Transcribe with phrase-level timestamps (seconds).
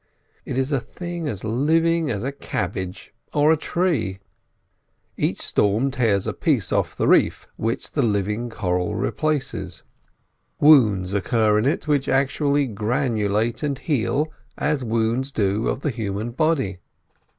[0.45, 4.17] It is a thing as living as a cabbage or a tree.
[5.15, 9.83] Every storm tears a piece off the reef, which the living coral replaces;
[10.59, 16.31] wounds occur in it which actually granulate and heal as wounds do of the human
[16.31, 16.79] body.